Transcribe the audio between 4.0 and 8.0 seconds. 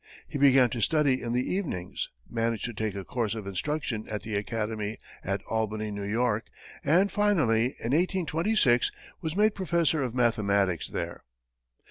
at the academy at Albany, New York, and finally, in